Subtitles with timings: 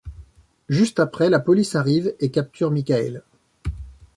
[0.67, 3.21] Juste après, la police arrive et capture Michael.